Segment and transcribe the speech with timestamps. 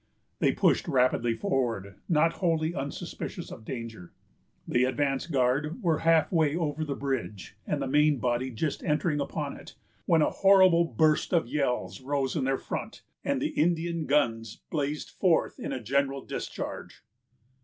[0.39, 4.13] They pushed rapidly forward, not wholly unsuspicious of danger.
[4.67, 9.19] The advance guard were half way over the bridge, and the main body just entering
[9.21, 9.75] upon it,
[10.07, 15.11] when a horrible burst of yells rose in their front, and the Indian guns blazed
[15.11, 17.03] forth in a general discharge.